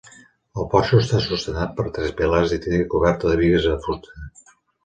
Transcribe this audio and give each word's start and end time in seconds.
El 0.61 0.65
porxo 0.71 1.01
està 1.01 1.19
sustentat 1.25 1.75
per 1.81 1.85
tres 1.97 2.15
pilars 2.21 2.57
i 2.57 2.61
té 2.65 2.81
coberta 2.97 3.33
de 3.33 3.39
bigues 3.43 3.73
de 3.73 3.77
fusta. 3.89 4.29